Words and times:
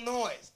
noise. 0.00 0.53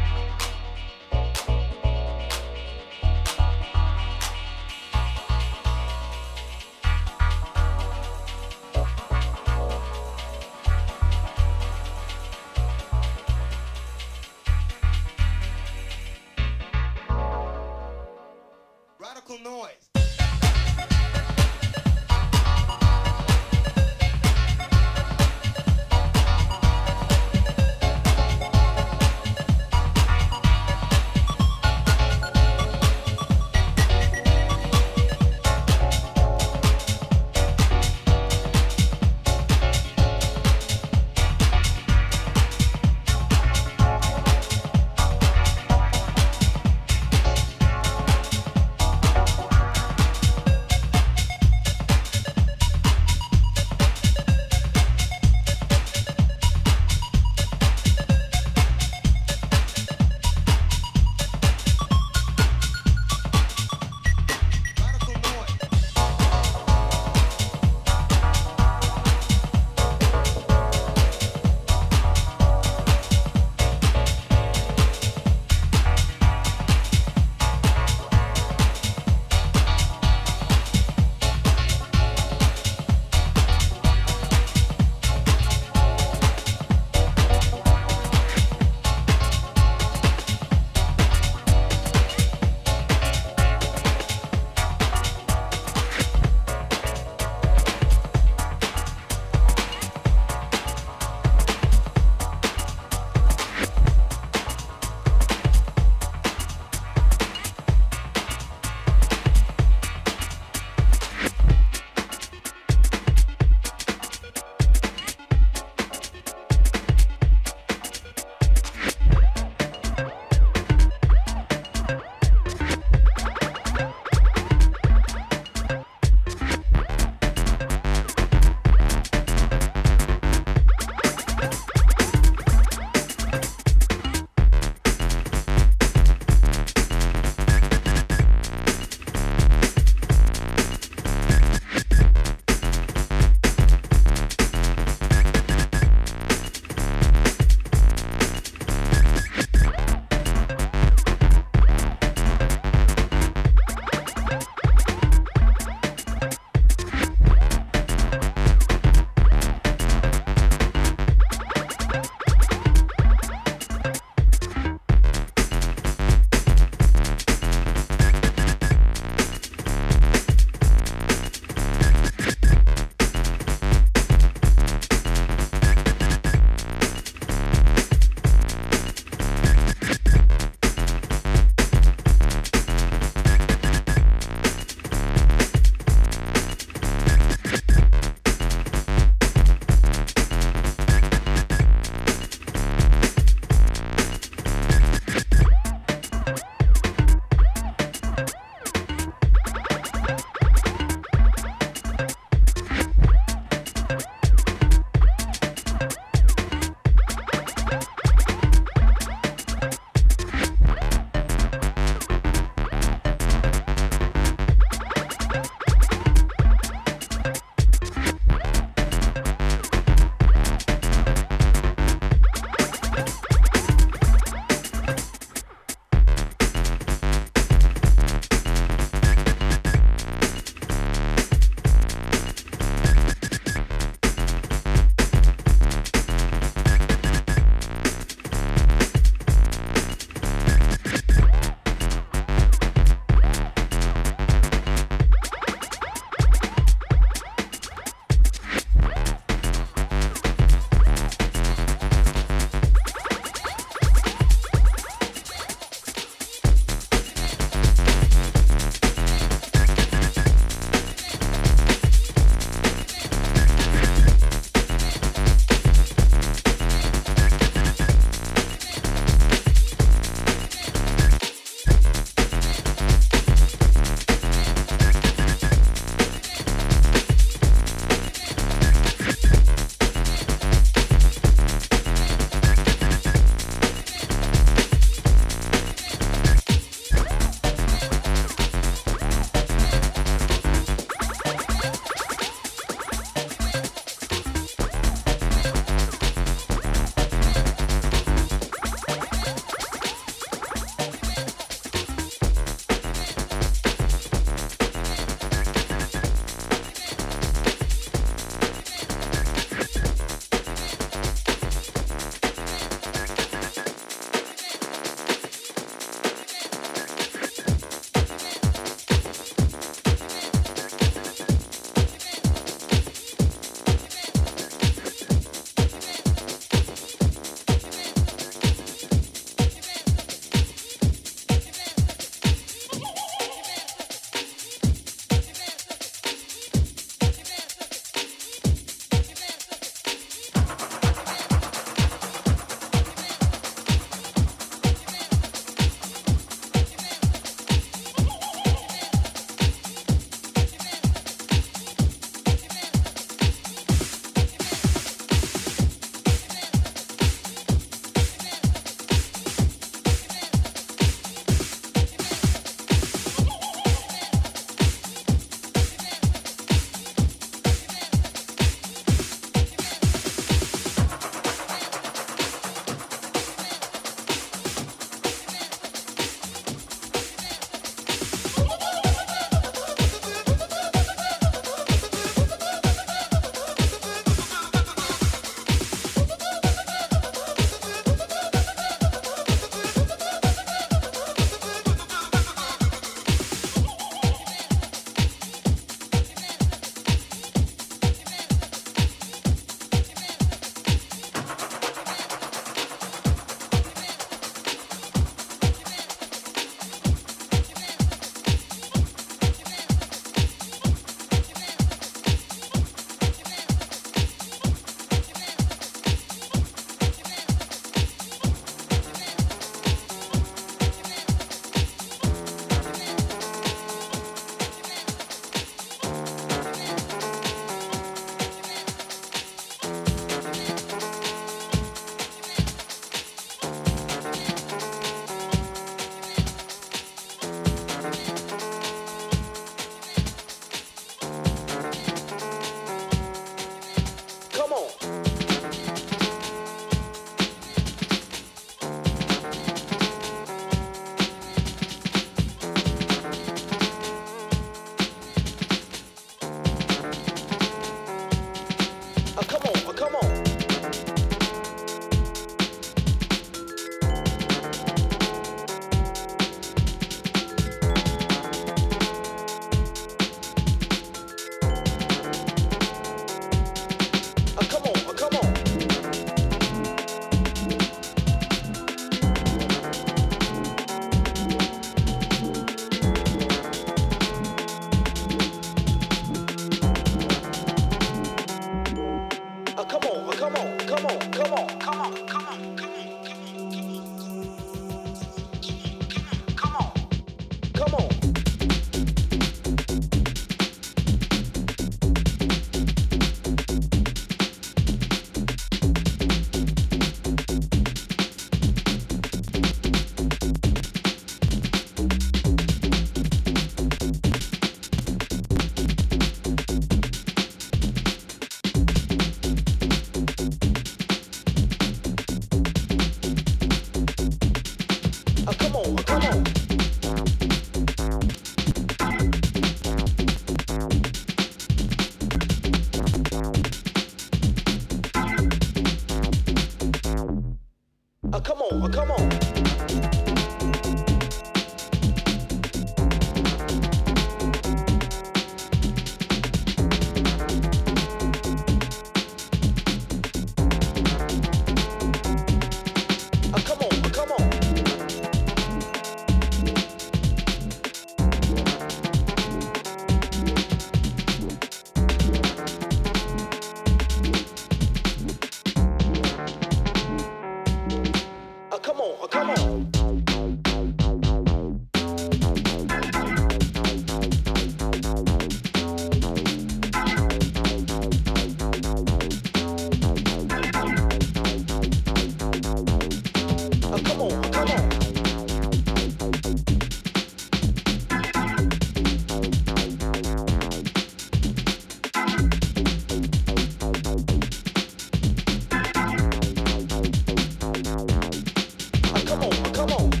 come 599.21 599.29
on, 599.29 599.53
come 599.53 599.71
on. 599.71 600.00